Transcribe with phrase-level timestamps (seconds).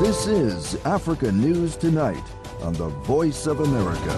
[0.00, 2.24] This is Africa News Tonight
[2.62, 4.14] on the Voice of America.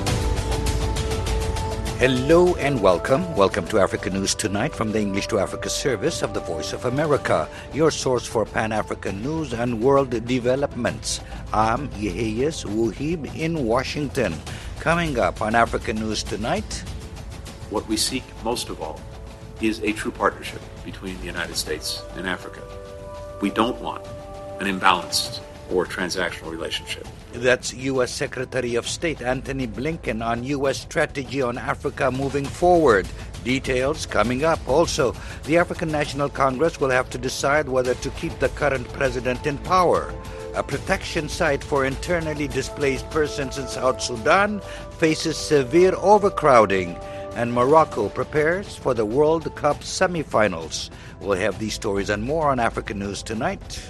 [1.99, 3.35] Hello and welcome.
[3.35, 6.85] Welcome to Africa News Tonight from the English to Africa service of the Voice of
[6.85, 11.21] America, your source for Pan African news and world developments.
[11.53, 14.37] I'm Yeheyes Wuhib in Washington.
[14.79, 16.85] Coming up on Africa News Tonight.
[17.71, 19.01] What we seek most of all
[19.61, 22.63] is a true partnership between the United States and Africa.
[23.41, 24.07] We don't want
[24.61, 25.41] an imbalanced
[25.73, 27.07] or transactional relationship.
[27.33, 28.13] That's U.S.
[28.13, 30.81] Secretary of State Antony Blinken on U.S.
[30.81, 33.09] strategy on Africa moving forward.
[33.45, 34.61] Details coming up.
[34.69, 35.15] Also,
[35.45, 39.59] the African National Congress will have to decide whether to keep the current president in
[39.59, 40.15] power.
[40.55, 44.61] A protection site for internally displaced persons in South Sudan
[44.99, 46.95] faces severe overcrowding,
[47.35, 50.91] and Morocco prepares for the World Cup semifinals.
[51.21, 53.83] We'll have these stories and more on African News tonight.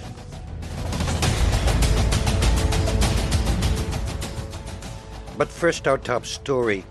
[5.37, 6.85] But first, our top story.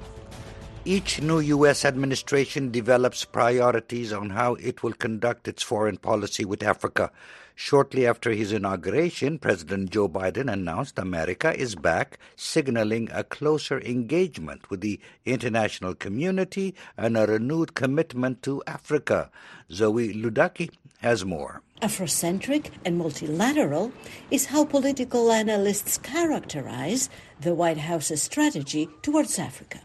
[0.84, 1.84] Each new U.S.
[1.84, 7.12] administration develops priorities on how it will conduct its foreign policy with Africa.
[7.54, 14.70] Shortly after his inauguration, President Joe Biden announced America is back, signaling a closer engagement
[14.70, 19.30] with the international community and a renewed commitment to Africa.
[19.70, 20.70] Zoe Ludaki
[21.02, 21.62] has more.
[21.82, 23.92] Afrocentric and multilateral
[24.30, 29.80] is how political analysts characterize the White House's strategy towards Africa.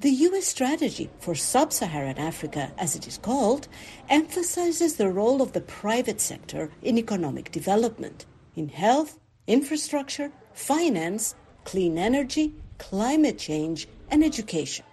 [0.00, 0.46] The U.S.
[0.46, 3.68] strategy for sub Saharan Africa, as it is called,
[4.10, 11.34] emphasizes the role of the private sector in economic development, in health, infrastructure, finance,
[11.64, 14.84] clean energy, climate change, and education.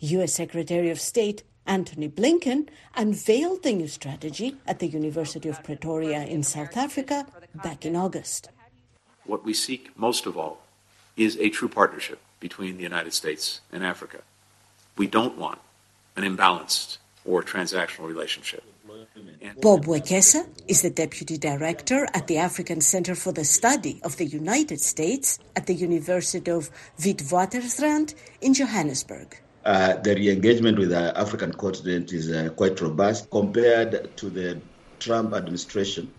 [0.00, 0.32] U.S.
[0.32, 6.42] Secretary of State Antony Blinken unveiled the new strategy at the University of Pretoria in
[6.42, 8.50] South Africa back in August.
[9.24, 10.58] What we seek most of all
[11.16, 14.20] is a true partnership between the United States and Africa.
[14.96, 15.60] We don't want
[16.16, 18.62] an imbalanced or transactional relationship.
[19.60, 24.26] Bob Wekesa is the Deputy Director at the African Center for the Study of the
[24.26, 29.38] United States at the University of Witwatersrand in Johannesburg.
[29.64, 34.60] Uh, the re-engagement with the African continent is uh, quite robust compared to the
[34.98, 36.12] Trump administration.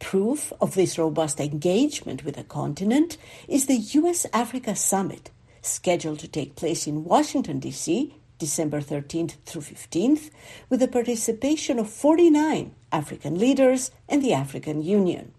[0.00, 5.30] Proof of this robust engagement with the continent is the US Africa Summit,
[5.62, 10.30] scheduled to take place in Washington, D.C., December 13th through 15th,
[10.68, 15.32] with the participation of 49 African leaders and the African Union.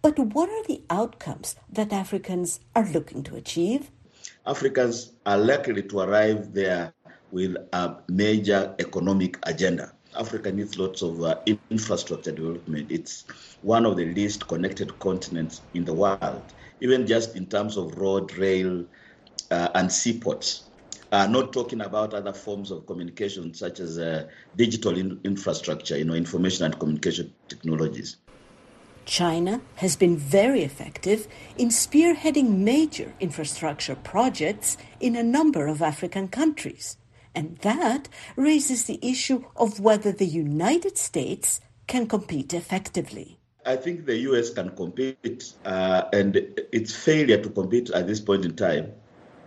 [0.00, 3.90] But what are the outcomes that Africans are looking to achieve?
[4.46, 6.92] Africans are likely to arrive there
[7.30, 9.92] with a major economic agenda.
[10.14, 11.36] Africa needs lots of uh,
[11.70, 12.90] infrastructure development.
[12.90, 13.24] It's
[13.62, 18.36] one of the least connected continents in the world, even just in terms of road,
[18.36, 18.84] rail,
[19.50, 20.70] uh, and seaports.
[21.10, 26.04] Uh, not talking about other forms of communication such as uh, digital in- infrastructure, you
[26.04, 28.18] know, information and communication technologies.
[29.04, 36.28] China has been very effective in spearheading major infrastructure projects in a number of African
[36.28, 36.96] countries.
[37.34, 43.38] And that raises the issue of whether the United States can compete effectively.
[43.66, 46.36] I think the US can compete, uh, and
[46.72, 48.92] its failure to compete at this point in time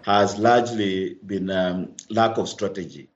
[0.03, 3.09] has largely been um, lack of strategy.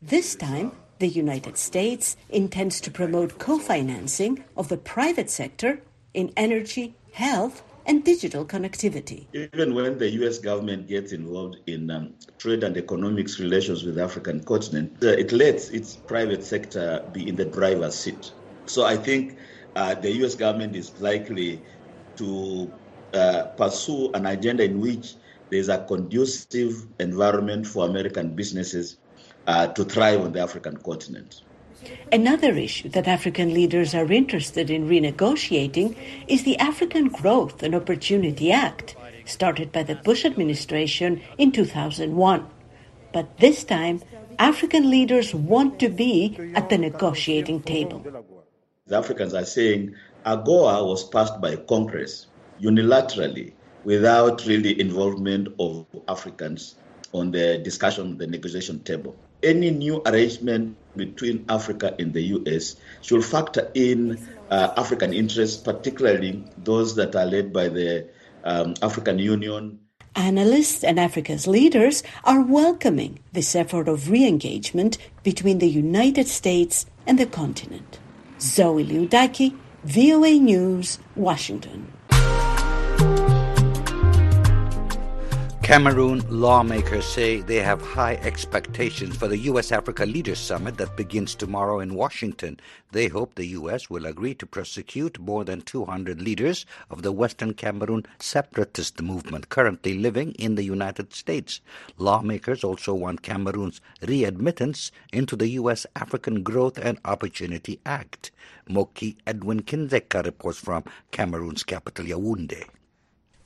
[0.00, 5.80] This time, the United States intends to promote co financing of the private sector
[6.12, 9.26] in energy, health, and digital connectivity.
[9.32, 14.02] Even when the US government gets involved in um, trade and economics relations with the
[14.02, 18.32] African continent, uh, it lets its private sector be in the driver's seat.
[18.66, 19.36] So I think
[19.76, 21.60] uh, the US government is likely
[22.16, 22.72] to
[23.12, 25.14] uh, pursue an agenda in which
[25.50, 28.96] there's a conducive environment for American businesses
[29.46, 31.42] uh, to thrive on the African continent.
[32.10, 35.96] Another issue that African leaders are interested in renegotiating
[36.28, 38.96] is the African Growth and Opportunity Act,
[39.26, 42.46] started by the Bush administration in 2001.
[43.12, 44.02] But this time,
[44.38, 48.04] African leaders want to be at the negotiating table.
[48.86, 49.94] The Africans are saying
[50.26, 52.26] AGOA was passed by Congress
[52.60, 53.52] unilaterally
[53.84, 56.76] without really involvement of Africans
[57.14, 59.16] on the discussion, the negotiation table.
[59.42, 64.18] Any new arrangement between Africa and the US should factor in
[64.50, 68.08] uh, African interests, particularly those that are led by the
[68.42, 69.78] um, African Union.
[70.16, 76.86] Analysts and Africa's leaders are welcoming this effort of re engagement between the United States
[77.06, 77.98] and the continent.
[78.40, 81.92] Zoe Liudaki, VOA News, Washington.
[85.64, 89.72] Cameroon lawmakers say they have high expectations for the U.S.
[89.72, 92.60] Africa Leaders Summit that begins tomorrow in Washington.
[92.92, 93.88] They hope the U.S.
[93.88, 99.96] will agree to prosecute more than 200 leaders of the Western Cameroon separatist movement currently
[99.96, 101.62] living in the United States.
[101.96, 105.86] Lawmakers also want Cameroon's readmittance into the U.S.
[105.96, 108.32] African Growth and Opportunity Act.
[108.68, 112.68] Moki Edwin Kinzeka reports from Cameroon's capital, Yaoundé.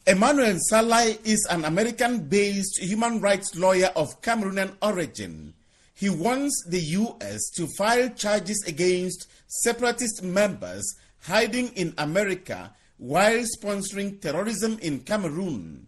[0.09, 5.53] Emmanuel Nsalai is an American-based human rights lawyer of Cameroonian origin.
[5.93, 7.51] He wants the U.S.
[7.57, 15.87] to file charges against separatist members hiding in America while sponsoring terrorism in Cameroon.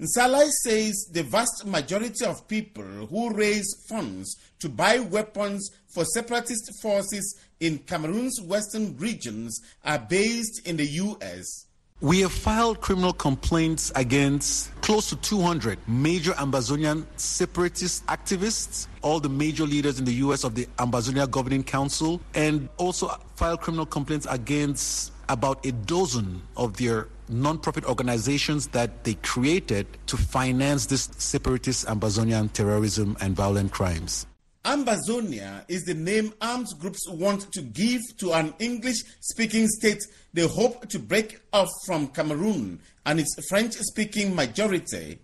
[0.00, 6.72] Nsalai says the vast majority of people who raise funds to buy weapons for separatist
[6.82, 11.66] forces in Cameroon's western regions are based in the U.S.
[12.04, 19.30] We have filed criminal complaints against close to 200 major Ambazonian separatist activists, all the
[19.30, 20.44] major leaders in the U.S.
[20.44, 26.76] of the Ambazonia Governing Council, and also filed criminal complaints against about a dozen of
[26.76, 34.26] their non-profit organizations that they created to finance this separatist Ambazonian terrorism and violent crimes.
[34.64, 40.02] Ambazonia is the name armed groups want to give to an English speaking state
[40.32, 45.18] they hope to break off from Cameroon and its French speaking majority.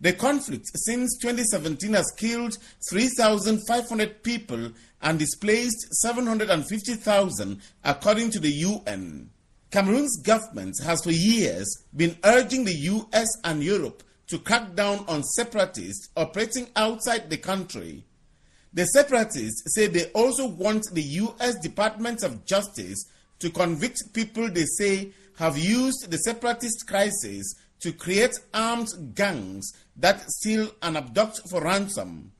[0.00, 2.56] The conflict since 2017 has killed
[2.88, 4.72] 3,500 people
[5.02, 9.28] and displaced 750,000, according to the UN.
[9.70, 15.22] Cameroon's government has for years been urging the US and Europe to crack down on
[15.22, 18.04] separatists operating outside the country.
[18.72, 21.56] The separatists say they also want the U.S.
[21.56, 23.04] Department of Justice
[23.40, 30.20] to convict people they say have used the separatist crisis to create armed gangs that
[30.30, 32.30] steal and abduct for ransom.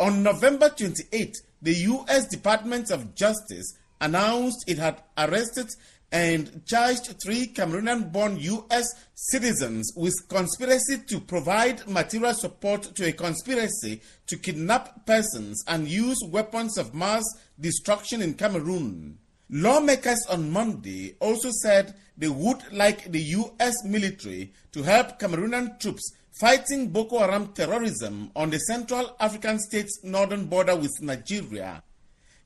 [0.00, 2.26] On November 28, the U.S.
[2.26, 5.68] Department of Justice announced it had arrested
[6.12, 8.84] and charged three Cameroonian born U.S.
[9.14, 16.18] citizens with conspiracy to provide material support to a conspiracy to kidnap persons and use
[16.28, 17.24] weapons of mass
[17.58, 19.18] destruction in Cameroon.
[19.48, 23.74] Lawmakers on Monday also said they would like the U.S.
[23.84, 30.44] military to help Cameroonian troops fighting Boko Haram terrorism on the Central African state's northern
[30.44, 31.82] border with Nigeria.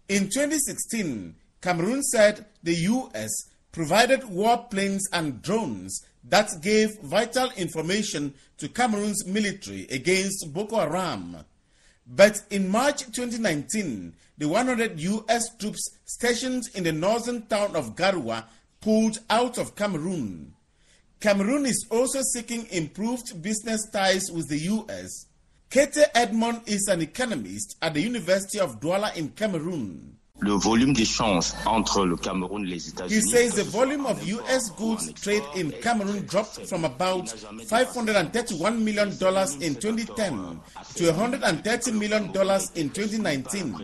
[0.08, 3.32] In 2016, Cameroon said the U.S
[3.76, 11.37] provided warplanes and drones that gave vital information to Cameroon's military against Boko Haram.
[12.06, 15.55] But in March 2019, the 100 U.S.
[15.58, 18.44] troops stationed in the northern town of Garoua
[18.81, 20.55] pulled out of Cameroon.
[21.20, 25.26] Cameroon is also seeking improved business ties with the U.S.
[25.69, 30.17] Kete Edmond is an economist at the University of Douala in Cameroon.
[30.41, 33.15] Le volume d'échanges entre le Cameroun et les États-Unis.
[33.15, 39.09] He says the volume of US goods trade in Cameroon dropped from about $531 million
[39.62, 40.61] in 2010
[40.97, 42.25] to $130 million
[42.75, 43.75] in 2019.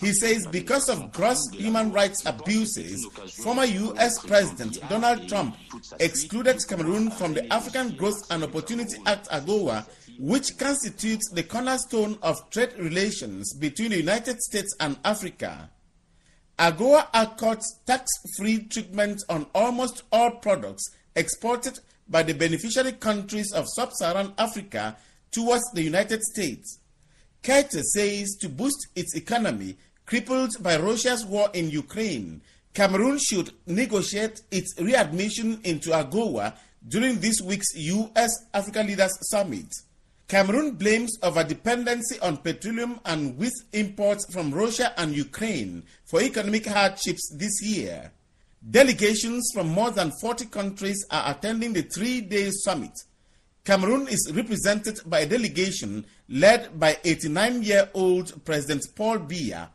[0.00, 3.06] He says because of gross human rights abuses,
[3.42, 5.56] former US President Donald Trump
[5.98, 9.84] excluded Cameroon from the African Growth and Opportunity Act AGOA
[10.18, 15.70] which constitutes the cornerstone of trade relations between the United States and Africa.
[16.58, 20.84] AGOA accords tax-free treatment on almost all products
[21.16, 24.96] exported by the beneficiary countries of sub-Saharan Africa
[25.30, 26.78] towards the United States.
[27.42, 32.40] Kete says to boost its economy crippled by Russia's war in Ukraine,
[32.74, 36.54] Cameroon should negotiate its readmission into AGOA
[36.86, 38.30] during this week's U.S.
[38.52, 39.72] Africa Leaders Summit.
[40.26, 47.30] Cameroon blames overdependency on petroleum and wheat imports from Russia and Ukraine for economic hardships
[47.36, 48.10] this year.
[48.68, 52.92] Delegations from more than 40 countries are attending the three day summit.
[53.64, 59.68] Cameroon is represented by a delegation led by 89 year old President Paul Biya.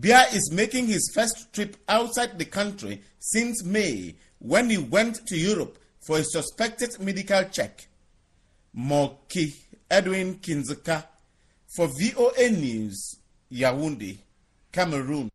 [0.00, 5.36] Biya is making his first trip outside the country since May when he went to
[5.36, 7.86] Europe for a suspected medical check.
[8.74, 9.54] Moki
[9.90, 11.04] Edwin Kinzeka
[11.66, 13.16] for VOA News,
[13.52, 14.18] Yaoundé,
[14.72, 15.28] Cameroon.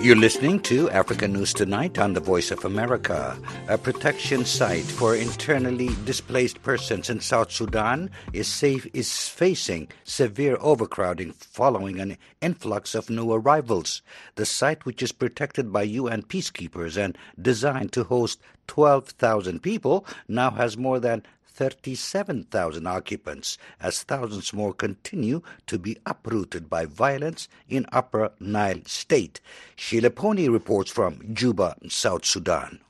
[0.00, 3.38] You're listening to Africa News Tonight on the Voice of America.
[3.68, 10.56] A protection site for internally displaced persons in South Sudan is, safe, is facing severe
[10.58, 14.00] overcrowding following an influx of new arrivals.
[14.36, 20.50] The site, which is protected by UN peacekeepers and designed to host 12,000 people, now
[20.52, 21.24] has more than
[21.60, 29.42] 37,000 occupants as thousands more continue to be uprooted by violence in Upper Nile State.
[29.76, 32.80] Sheila Ponnie reports from Juba, South Sudan.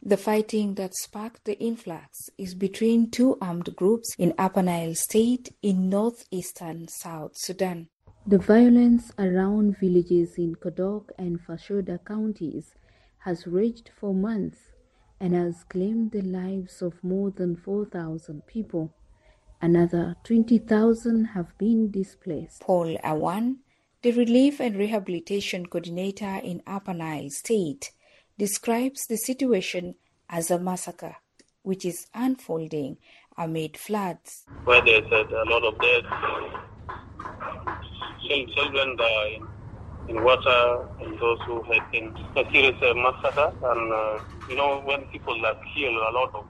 [0.00, 5.52] The fighting that sparked the influx is between two armed groups in Upper Nile State
[5.60, 7.88] in northeastern South Sudan.
[8.24, 12.76] The violence around villages in Kodok and Fashoda counties
[13.18, 14.71] has raged for months
[15.22, 18.92] and has claimed the lives of more than 4,000 people.
[19.60, 22.60] Another 20,000 have been displaced.
[22.60, 23.58] Paul Awan,
[24.02, 27.92] the Relief and Rehabilitation Coordinator in Upper Nile State,
[28.36, 29.94] describes the situation
[30.28, 31.14] as a massacre,
[31.62, 32.96] which is unfolding
[33.38, 34.44] amid floods.
[34.64, 36.02] Where there's a, lot of death,
[38.56, 39.46] children dying
[40.08, 43.52] in water and those who had been a serious uh, massacre.
[43.64, 44.18] And, uh,
[44.48, 46.46] you know, when people are killed, a lot of,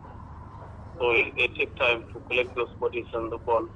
[0.98, 3.68] so it, it takes time to collect those bodies and the bone.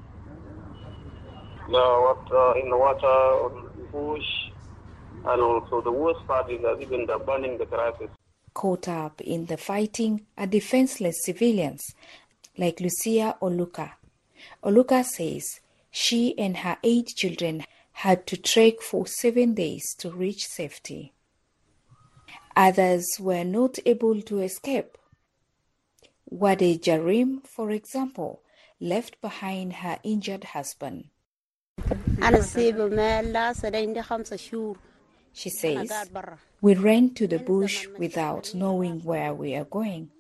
[1.68, 4.25] Now, uh, in the water, on bush,
[5.25, 8.09] and also the worst part is that even the burning the grasses.
[8.54, 11.95] Caught up in the fighting are defenseless civilians
[12.56, 13.92] like Lucia Oluka.
[14.62, 17.64] Oluka says she and her eight children
[18.00, 21.14] had to trek for seven days to reach safety.
[22.54, 24.98] Others were not able to escape.
[26.28, 28.42] Wade Jarim, for example,
[28.78, 31.06] left behind her injured husband.
[35.32, 36.10] She says,
[36.60, 40.10] We ran to the bush without knowing where we are going,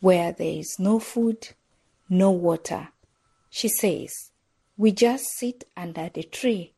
[0.00, 1.48] where there is no food,
[2.08, 2.88] no water.
[3.50, 4.29] She says,
[4.80, 6.72] we just sit under the tree,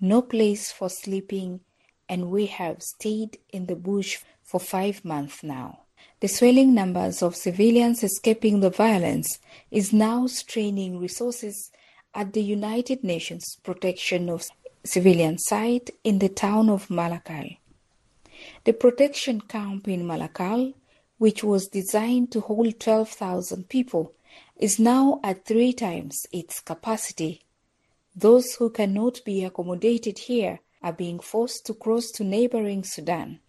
[0.00, 1.58] no place for sleeping,
[2.08, 5.80] and we have stayed in the bush for five months now.
[6.20, 9.40] The swelling numbers of civilians escaping the violence
[9.72, 11.72] is now straining resources
[12.14, 14.48] at the United Nations Protection of
[14.84, 17.56] Civilian site in the town of Malakal.
[18.62, 20.72] The protection camp in Malakal,
[21.18, 24.12] which was designed to hold 12,000 people,
[24.56, 27.42] is now at three times its capacity.
[28.14, 33.40] Those who cannot be accommodated here are being forced to cross to neighboring Sudan,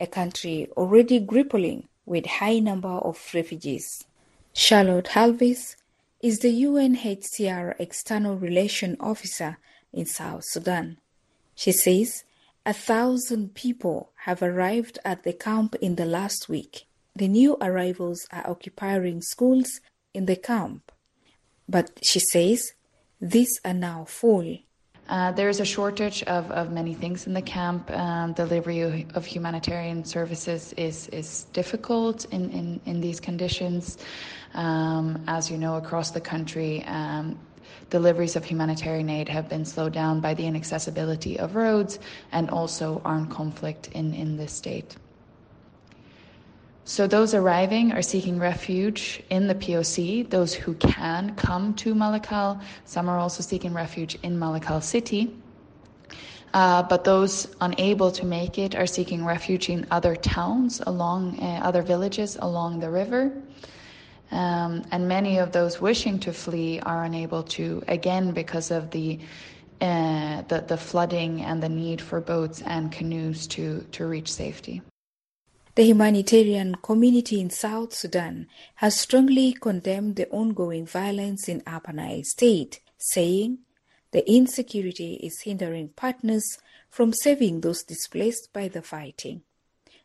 [0.00, 4.04] a country already grappling with high number of refugees.
[4.52, 5.76] Charlotte Hallqvist
[6.20, 9.58] is the UNHCR External Relation Officer
[9.92, 10.98] in South Sudan.
[11.54, 12.24] She says
[12.66, 16.86] a thousand people have arrived at the camp in the last week.
[17.16, 19.80] The new arrivals are occupying schools
[20.14, 20.92] in the camp.
[21.68, 22.72] But she says
[23.20, 24.58] these are now full.
[25.08, 27.90] Uh, there is a shortage of, of many things in the camp.
[27.90, 33.98] Um, delivery of humanitarian services is, is difficult in, in, in these conditions.
[34.54, 37.38] Um, as you know, across the country, um,
[37.90, 41.98] deliveries of humanitarian aid have been slowed down by the inaccessibility of roads
[42.30, 44.96] and also armed conflict in, in this state.
[46.90, 50.28] So those arriving are seeking refuge in the POC.
[50.28, 55.36] Those who can come to Malakal, some are also seeking refuge in Malakal city.
[56.52, 61.60] Uh, but those unable to make it are seeking refuge in other towns along uh,
[61.62, 63.40] other villages along the river.
[64.32, 69.20] Um, and many of those wishing to flee are unable to, again, because of the,
[69.80, 74.82] uh, the, the flooding and the need for boats and canoes to, to reach safety.
[75.80, 82.22] The humanitarian community in South Sudan has strongly condemned the ongoing violence in Upper Nile
[82.22, 83.60] State, saying
[84.10, 86.58] the insecurity is hindering partners
[86.90, 89.40] from saving those displaced by the fighting.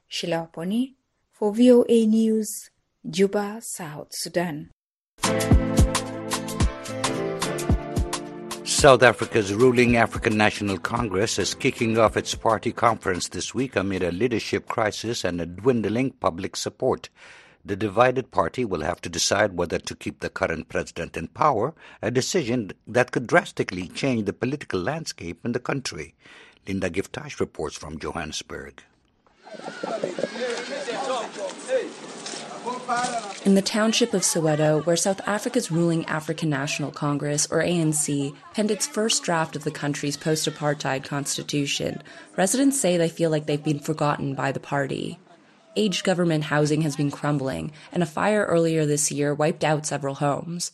[0.07, 0.93] Sheila Ponnie
[1.33, 2.69] for VOA News,
[3.05, 4.71] Juba, South Sudan.
[8.85, 14.03] South Africa's ruling African National Congress is kicking off its party conference this week amid
[14.03, 17.09] a leadership crisis and a dwindling public support.
[17.65, 21.73] The divided party will have to decide whether to keep the current president in power,
[22.03, 26.13] a decision that could drastically change the political landscape in the country.
[26.67, 28.83] Linda Givetash reports from Johannesburg.
[33.45, 38.69] In the township of Soweto, where South Africa's ruling African National Congress, or ANC, penned
[38.69, 42.03] its first draft of the country's post apartheid constitution,
[42.37, 45.17] residents say they feel like they've been forgotten by the party.
[45.75, 50.15] Aged government housing has been crumbling, and a fire earlier this year wiped out several
[50.15, 50.71] homes.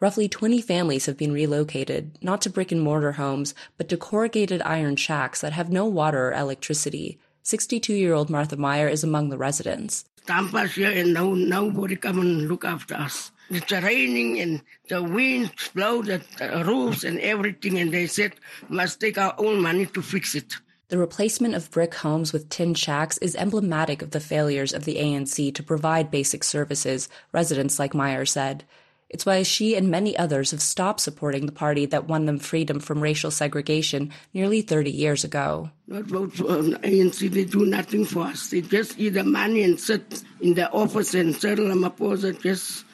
[0.00, 4.62] Roughly 20 families have been relocated, not to brick and mortar homes, but to corrugated
[4.62, 7.20] iron shacks that have no water or electricity.
[7.44, 11.96] 62 year old Martha Meyer is among the residents dump us here and no, nobody
[11.96, 13.30] come and look after us.
[13.50, 16.22] It's raining and the winds blow the
[16.66, 18.34] roofs and everything and they said
[18.68, 20.54] must take our own money to fix it.
[20.88, 24.96] The replacement of brick homes with tin shacks is emblematic of the failures of the
[24.96, 28.64] ANC to provide basic services, residents like Meyer said.
[29.12, 32.80] It's why she and many others have stopped supporting the party that won them freedom
[32.80, 35.70] from racial segregation nearly 30 years ago.
[35.86, 38.48] Not vote uh, for ANC, they do nothing for us.
[38.48, 42.86] They just eat the money and sit in the office and Cyril Ramaphosa just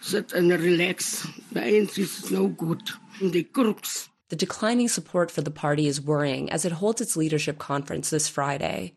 [0.00, 1.28] sit and relax.
[1.52, 2.80] The ANC is no good.
[3.20, 4.08] They crooks.
[4.30, 8.28] The declining support for the party is worrying as it holds its leadership conference this
[8.28, 8.94] Friday.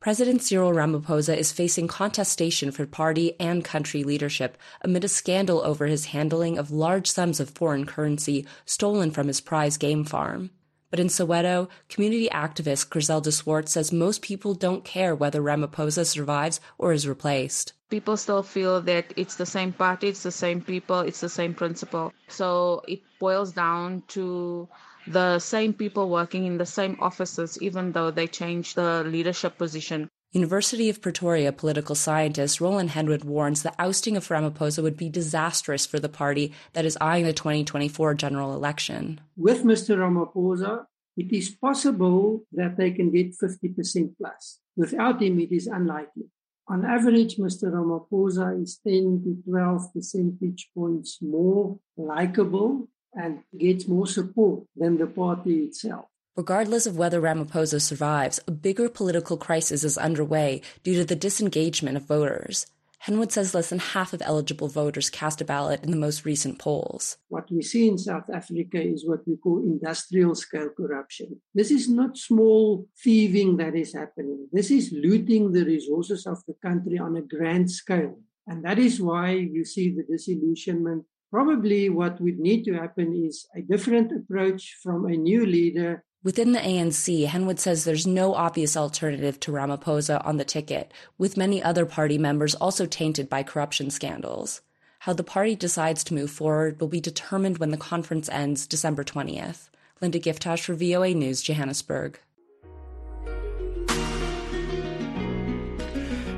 [0.00, 5.86] President Cyril Ramaphosa is facing contestation for party and country leadership amid a scandal over
[5.86, 10.50] his handling of large sums of foreign currency stolen from his prize game farm.
[10.92, 16.60] But in Soweto, community activist Griselda Swartz says most people don't care whether Ramaphosa survives
[16.78, 17.72] or is replaced.
[17.90, 21.54] People still feel that it's the same party, it's the same people, it's the same
[21.54, 22.12] principle.
[22.28, 24.68] So it boils down to
[25.12, 30.08] the same people working in the same offices, even though they change the leadership position.
[30.32, 35.86] University of Pretoria political scientist Roland Henwood warns the ousting of Ramaphosa would be disastrous
[35.86, 39.22] for the party that is eyeing the 2024 general election.
[39.36, 39.96] With Mr.
[39.96, 40.84] Ramaphosa,
[41.16, 44.60] it is possible that they can get 50% plus.
[44.76, 46.26] Without him, it is unlikely.
[46.68, 47.72] On average, Mr.
[47.72, 55.06] Ramaphosa is 10 to 12 percentage points more likable and gets more support than the
[55.06, 56.06] party itself.
[56.36, 61.96] Regardless of whether Ramaphosa survives, a bigger political crisis is underway due to the disengagement
[61.96, 62.66] of voters.
[63.06, 66.58] Henwood says less than half of eligible voters cast a ballot in the most recent
[66.58, 67.16] polls.
[67.28, 71.40] What we see in South Africa is what we call industrial scale corruption.
[71.54, 74.48] This is not small thieving that is happening.
[74.52, 78.18] This is looting the resources of the country on a grand scale.
[78.46, 83.46] And that is why you see the disillusionment Probably what would need to happen is
[83.54, 86.02] a different approach from a new leader.
[86.24, 91.36] Within the ANC, Henwood says there's no obvious alternative to Ramaphosa on the ticket, with
[91.36, 94.62] many other party members also tainted by corruption scandals.
[95.00, 99.04] How the party decides to move forward will be determined when the conference ends December
[99.04, 99.68] 20th.
[100.00, 102.18] Linda Givetash for VOA News, Johannesburg.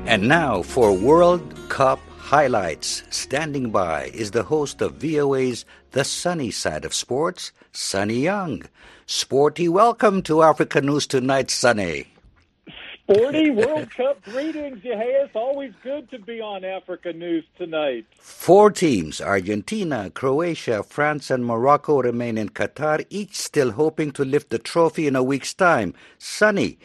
[0.05, 1.99] And now for World Cup
[2.31, 3.03] highlights.
[3.09, 8.63] Standing by is the host of VOA's The Sonny Side of Sports, Sonny Young.
[9.05, 12.07] Sporty, welcome to Africa News Tonight, Sonny.
[13.03, 18.05] Sporty World Cup greetings, It's Always good to be on Africa News tonight.
[18.17, 24.51] Four teams, Argentina, Croatia, France, and Morocco, remain in Qatar, each still hoping to lift
[24.51, 25.93] the trophy in a week's time.
[26.17, 26.79] Sonny,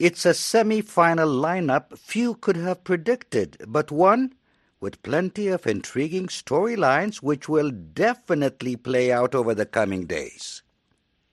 [0.00, 4.32] it's a semi final lineup few could have predicted, but one
[4.80, 10.62] with plenty of intriguing storylines which will definitely play out over the coming days.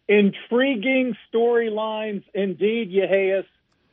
[0.08, 3.45] Intriguing storylines indeed, Yeheyes.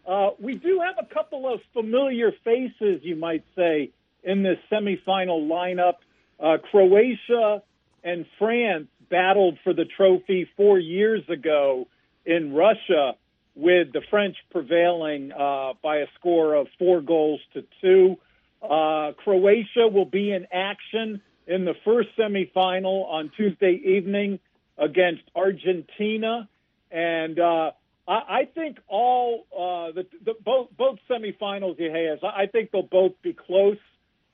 [0.06, 3.90] Uh, we do have a couple of familiar faces, you might say,
[4.22, 5.94] in this semifinal lineup.
[6.40, 7.62] Uh, Croatia
[8.02, 11.86] and France battled for the trophy four years ago
[12.26, 13.14] in Russia,
[13.54, 18.16] with the French prevailing uh, by a score of four goals to two.
[18.62, 24.38] Uh, Croatia will be in action in the first semifinal on Tuesday evening
[24.78, 26.48] against Argentina,
[26.90, 27.72] and uh,
[28.06, 32.18] I, I think all uh, the, the both both semifinals he.
[32.22, 33.78] I think they'll both be close.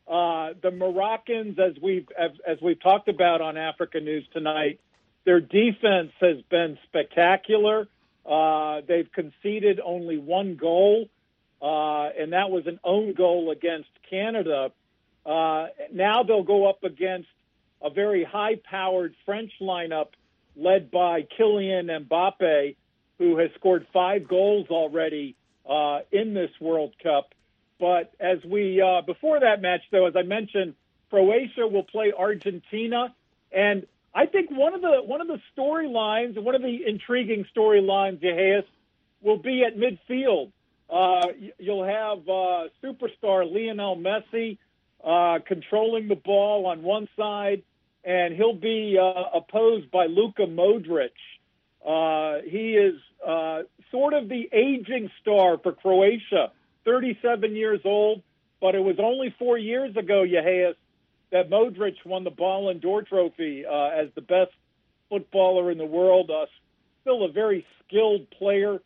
[0.07, 4.81] Uh, the Moroccans, as we've as, as we've talked about on Africa News tonight,
[5.25, 7.89] their defense has been spectacular.
[8.25, 11.09] Uh, they've conceded only one goal
[11.61, 14.71] uh, and that was an own goal against Canada.
[15.27, 17.29] Uh, now they'll go up against
[17.83, 20.09] a very high-powered French lineup
[20.57, 22.77] led by Kylian Mbappe,
[23.19, 25.37] who has scored five goals already
[25.69, 27.35] uh, in this World Cup.
[27.79, 30.75] But as we uh, before that match, though, as I mentioned,
[31.11, 33.15] Croatia will play Argentina,
[33.53, 38.21] and I think one of the one of the storylines, one of the intriguing storylines,
[38.21, 38.65] Yeheyes,
[39.23, 40.51] will be at midfield.
[40.91, 41.27] Uh,
[41.59, 44.59] you'll have uh, superstar Lionel Messi
[45.05, 47.63] uh, controlling the ball on one side,
[48.05, 51.11] and he'll be uh, opposed by Luka Modric.
[51.87, 52.95] Uh, he is
[53.27, 56.53] uh, sort of the aging star for Croatia,
[56.85, 58.23] 37 years old,
[58.61, 60.75] but it was only four years ago, Yeheyes,
[61.31, 64.53] that Modric won the Ballon d'Or trophy uh, as the best
[65.11, 66.31] footballer in the world.
[66.31, 66.47] Uh,
[67.03, 68.81] still a very skilled player,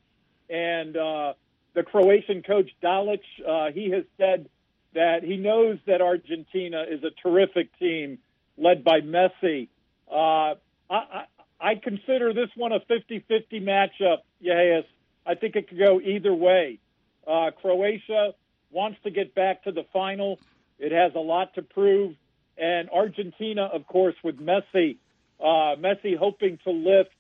[0.50, 1.32] and uh,
[1.74, 4.48] the Croatian coach Dalic, uh, he has said
[4.94, 8.18] that he knows that Argentina is a terrific team
[8.58, 9.68] led by Messi.
[10.10, 10.54] Uh, I,
[10.90, 11.24] I,
[11.60, 14.18] I consider this one a 50-50 matchup.
[14.40, 14.84] Yes,
[15.26, 16.78] I think it could go either way.
[17.26, 18.34] Uh, Croatia
[18.70, 20.38] wants to get back to the final.
[20.78, 22.14] It has a lot to prove.
[22.58, 24.98] And Argentina, of course, with Messi,
[25.40, 27.14] uh, Messi hoping to lift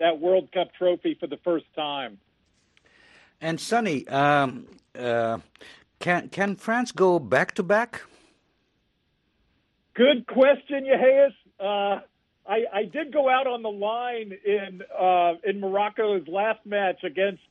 [0.00, 2.18] that World Cup trophy for the first time.
[3.40, 4.66] And Sonny, um,
[4.98, 5.38] uh,
[6.00, 8.02] can can France go back to back?
[9.94, 11.34] Good question, Yeheyes.
[11.60, 12.00] Uh,
[12.48, 17.42] I, I did go out on the line in uh, in Morocco's last match against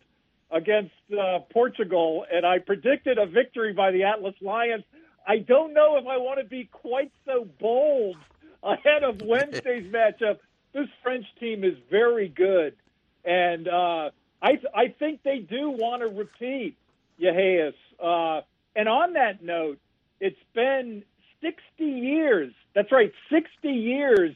[0.52, 4.84] against uh, Portugal, and I predicted a victory by the Atlas Lions.
[5.28, 8.16] I don't know if I want to be quite so bold
[8.64, 10.40] ahead of Wednesday's matchup.
[10.74, 12.76] This French team is very good,
[13.24, 14.10] and uh,
[14.42, 16.78] I I think they do want to repeat.
[17.20, 17.74] Yeheyes.
[18.00, 18.42] Uh,
[18.76, 19.80] and on that note,
[20.20, 21.04] it's been
[21.42, 22.54] 60 years.
[22.76, 24.36] That's right, 60 years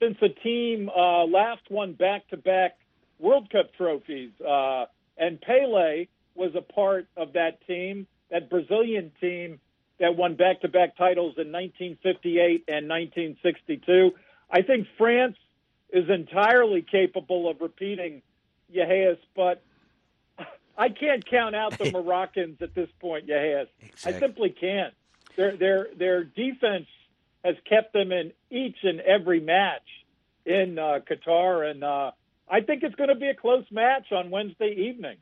[0.00, 2.76] since a team uh, last won back-to-back
[3.18, 4.30] World Cup trophies.
[4.46, 9.60] Uh, and Pele was a part of that team, that Brazilian team
[10.00, 14.10] that won back-to-back titles in 1958 and 1962.
[14.50, 15.36] I think France
[15.90, 18.22] is entirely capable of repeating
[18.74, 19.62] Yeheyes, but
[20.76, 23.68] I can't count out the Moroccans at this point, Yeheyes.
[23.80, 24.14] Exactly.
[24.14, 24.94] I simply can't.
[25.36, 26.86] Their their their defense
[27.44, 29.82] has kept them in each and every match
[30.44, 32.12] in uh, Qatar, and uh,
[32.48, 35.16] I think it's going to be a close match on Wednesday evening.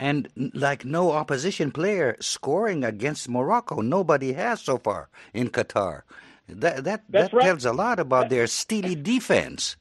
[0.00, 6.02] And like no opposition player scoring against Morocco, nobody has so far in Qatar.
[6.48, 7.44] That that that right.
[7.44, 9.76] tells a lot about their steely defense.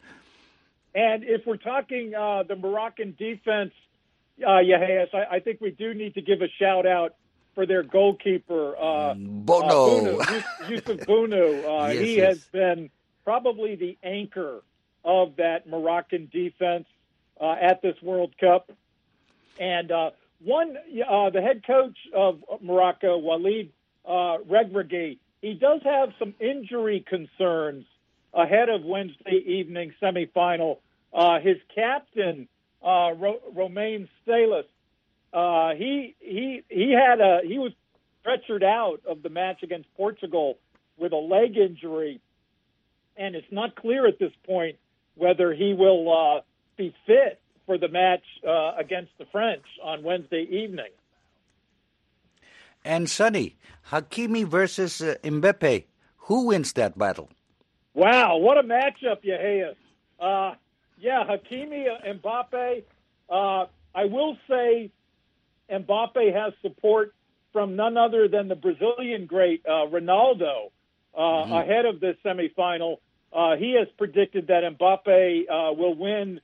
[0.96, 3.74] And if we're talking uh, the Moroccan defense,
[4.46, 7.16] uh, I, I think we do need to give a shout out
[7.56, 10.20] for their goalkeeper, uh, Bono.
[10.20, 11.66] Uh, Yusuf Bounou.
[11.66, 12.28] Uh, yes, he yes.
[12.28, 12.90] has been
[13.24, 14.62] probably the anchor
[15.04, 16.86] of that Moroccan defense
[17.42, 18.72] uh, at this World Cup.
[19.60, 23.72] And uh, one, uh, the head coach of Morocco, Walid
[24.06, 27.86] uh, Regragui, he does have some injury concerns
[28.34, 30.78] ahead of Wednesday evening semifinal.
[31.14, 32.48] Uh, his captain,
[32.84, 34.66] uh, Ro- Romain Saïss,
[35.34, 37.72] uh, he he he had a he was
[38.24, 40.58] stretchered out of the match against Portugal
[40.98, 42.20] with a leg injury,
[43.16, 44.78] and it's not clear at this point
[45.16, 46.42] whether he will uh,
[46.78, 50.92] be fit for the match uh, against the French on Wednesday evening.
[52.86, 53.58] And Sonny,
[53.92, 55.86] Hakimi versus uh, Mbappe.
[56.28, 57.30] Who wins that battle?
[57.98, 59.76] Wow, what a matchup, Yeheyes.
[60.20, 60.54] Uh,
[61.00, 62.84] yeah, Hakimi, uh, Mbappe.
[63.28, 64.92] Uh, I will say
[65.72, 67.16] Mbappe has support
[67.52, 70.70] from none other than the Brazilian great uh, Ronaldo
[71.16, 71.54] uh, Mm-hmm.
[71.54, 72.98] ahead of this semifinal.
[73.34, 76.40] Uh, he has predicted that Mbappe uh, will win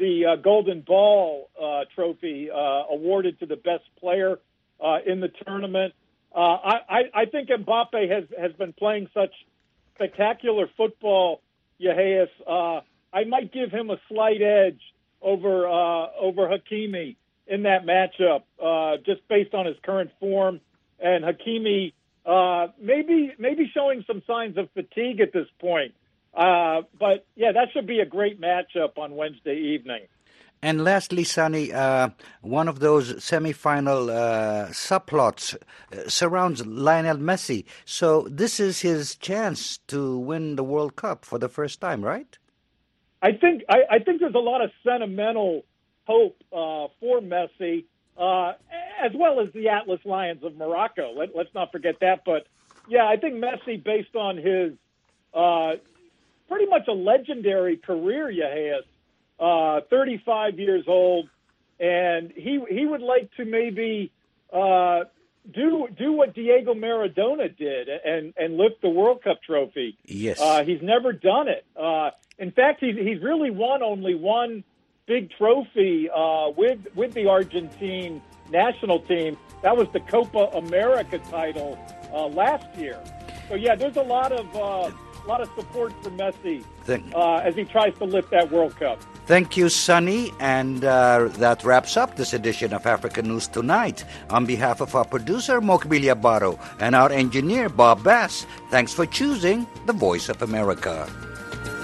[0.00, 2.56] the uh, Golden Ball uh, trophy uh,
[2.90, 4.40] awarded to the best player
[4.84, 5.94] uh, in the tournament.
[6.34, 9.32] Uh, I, I, I think Mbappe has, has been playing such
[9.96, 11.40] spectacular football,
[11.80, 12.28] Yeheyes.
[12.46, 12.80] Uh,
[13.12, 14.80] I might give him a slight edge
[15.20, 20.60] over uh, over Hakimi in that matchup, uh, just based on his current form.
[20.98, 21.92] And Hakimi
[22.26, 25.94] uh, maybe maybe showing some signs of fatigue at this point.
[26.34, 30.02] Uh, but yeah, that should be a great matchup on Wednesday evening.
[30.62, 35.54] And lastly, Sonny, uh, one of those semifinal uh, subplots
[35.92, 37.64] uh, surrounds Lionel Messi.
[37.84, 42.38] So this is his chance to win the World Cup for the first time, right?
[43.22, 45.64] I think I, I think there's a lot of sentimental
[46.06, 47.84] hope uh, for Messi,
[48.18, 48.52] uh,
[49.04, 51.12] as well as the Atlas Lions of Morocco.
[51.12, 52.22] Let, let's not forget that.
[52.24, 52.46] But
[52.88, 54.72] yeah, I think Messi, based on his
[55.34, 55.74] uh,
[56.48, 58.84] pretty much a legendary career, Yeheyes,
[59.38, 61.28] uh, 35 years old,
[61.78, 64.12] and he he would like to maybe
[64.52, 65.04] uh,
[65.52, 69.96] do do what Diego Maradona did and and lift the World Cup trophy.
[70.04, 70.40] Yes.
[70.40, 71.64] Uh, he's never done it.
[71.76, 74.64] Uh, in fact, he's he's really won only one
[75.06, 79.36] big trophy uh, with with the Argentine national team.
[79.62, 81.78] That was the Copa America title
[82.12, 82.98] uh, last year.
[83.48, 84.90] So yeah, there's a lot of uh,
[85.26, 86.62] a lot of support for Messi
[87.14, 89.02] uh, as he tries to lift that World Cup.
[89.26, 90.32] Thank you, Sonny.
[90.38, 94.04] And uh, that wraps up this edition of African News Tonight.
[94.30, 99.66] On behalf of our producer, Mokbilia Baro, and our engineer, Bob Bass, thanks for choosing
[99.86, 101.10] the Voice of America.